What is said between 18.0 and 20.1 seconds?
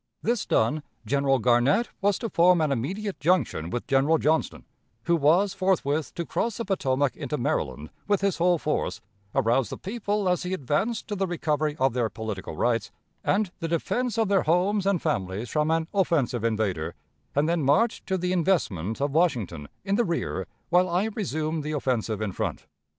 to the investment of Washington, in the